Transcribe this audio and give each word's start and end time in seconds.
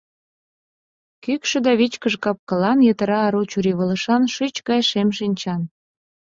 Кӱкшӧ 1.23 1.57
да 1.65 1.71
вичкыж 1.79 2.13
кап-кылан, 2.23 2.79
йытыра 2.87 3.19
ару 3.27 3.41
чурийвылышан, 3.51 4.23
шӱч 4.33 4.55
гай 4.67 4.81
шем 4.89 5.09
шинчан. 5.17 5.61